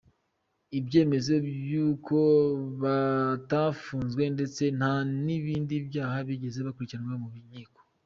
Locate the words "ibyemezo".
0.79-1.33